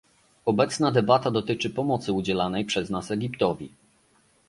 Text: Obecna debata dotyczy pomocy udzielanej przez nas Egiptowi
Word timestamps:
Obecna 0.45 0.91
debata 0.91 1.29
dotyczy 1.31 1.69
pomocy 1.69 2.13
udzielanej 2.13 2.65
przez 2.65 2.89
nas 2.89 3.11
Egiptowi 3.11 3.71